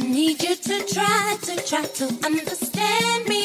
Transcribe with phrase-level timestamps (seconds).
[0.00, 3.44] need you to try to try to understand me.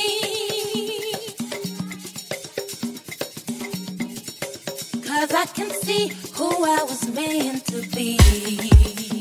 [5.08, 9.12] Cause I can see who I was meant to be.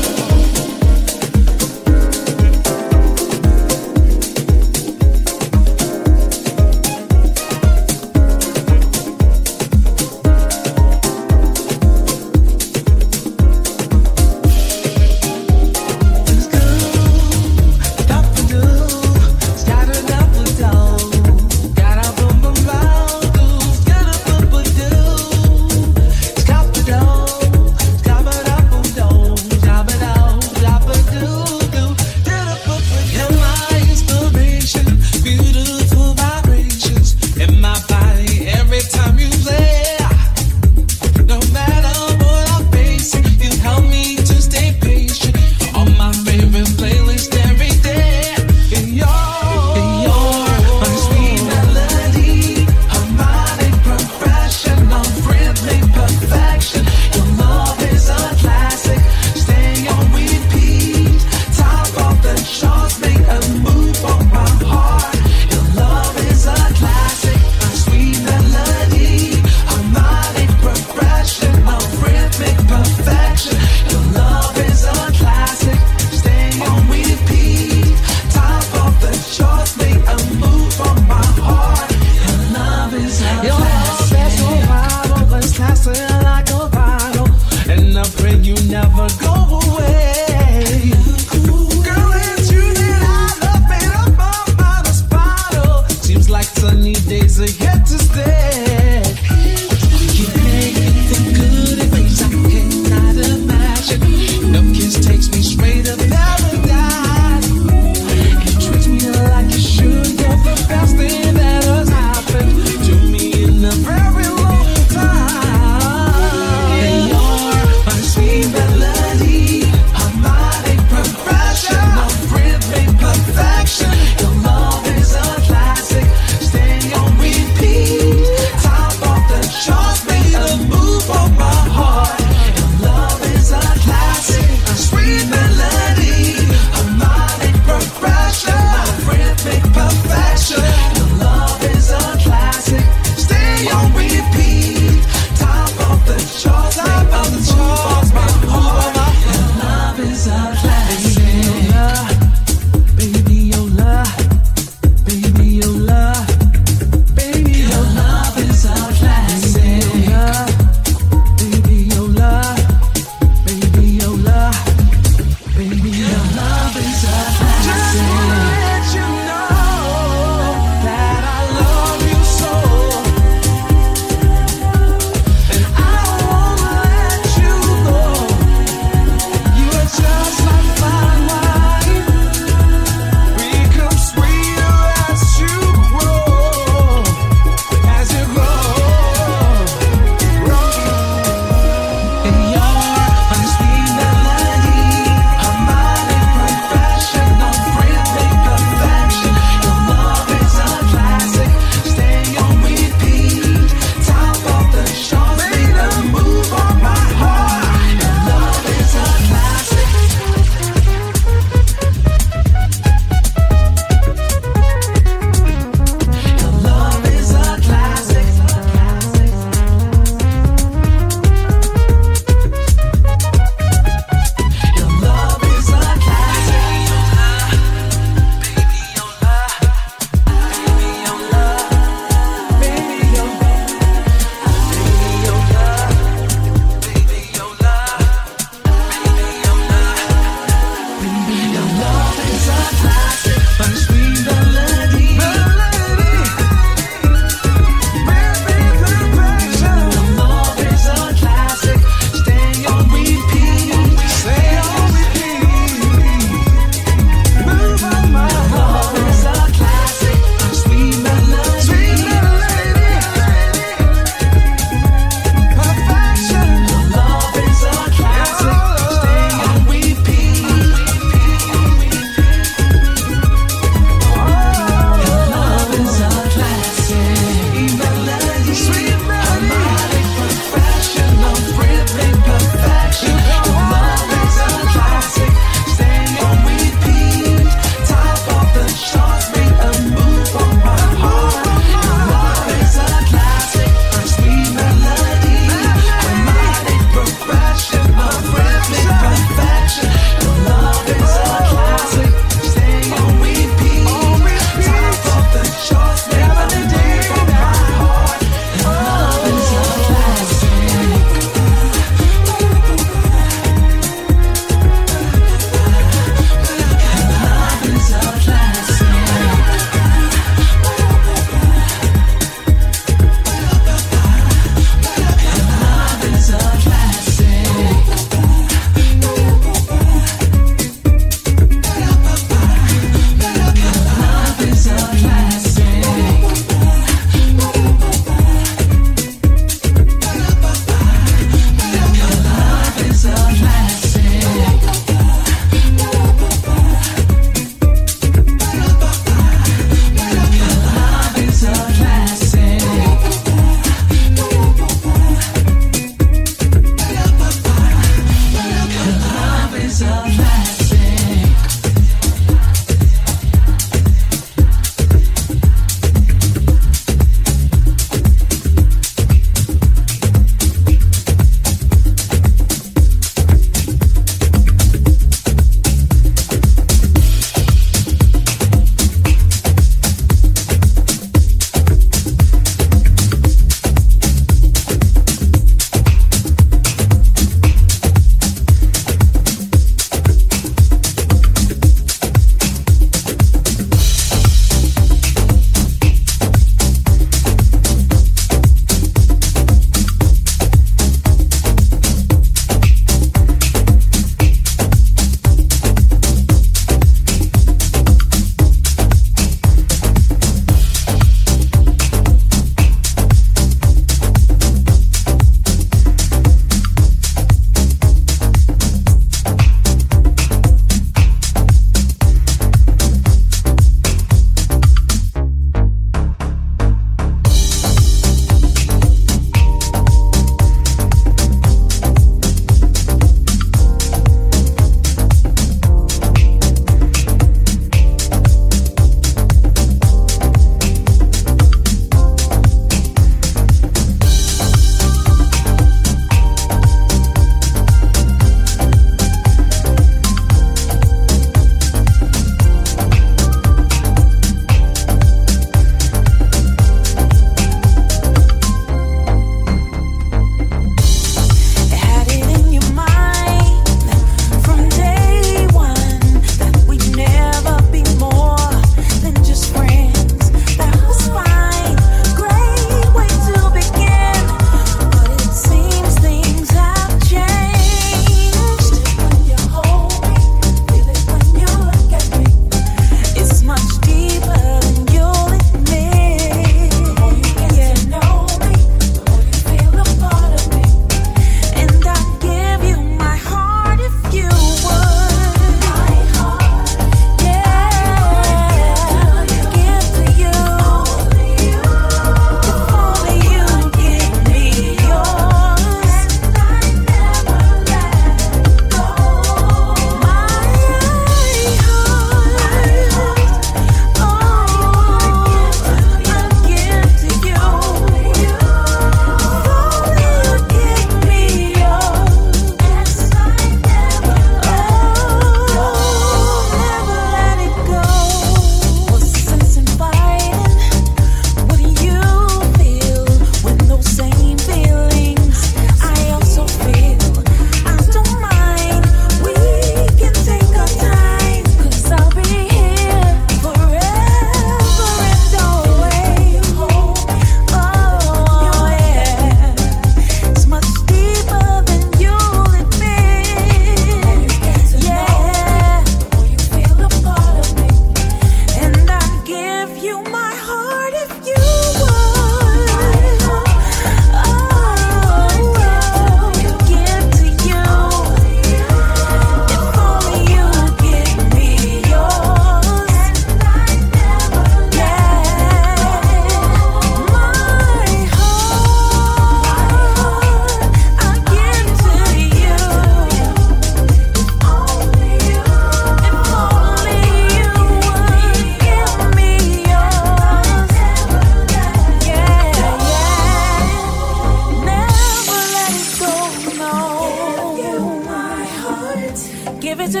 [599.76, 600.00] My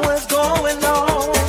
[0.00, 1.39] what's going on.